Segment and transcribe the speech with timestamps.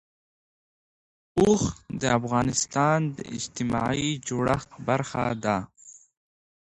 [1.39, 1.61] اوښ
[2.01, 5.57] د افغانستان د اجتماعي جوړښت برخه ده.